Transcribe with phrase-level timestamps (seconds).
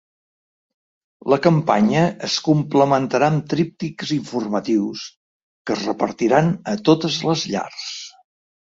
[1.33, 5.07] La campanya es complementarà amb tríptics informatius
[5.69, 7.89] que es repartiran a totes les llars.